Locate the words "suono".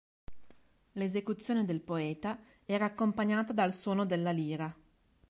3.71-4.03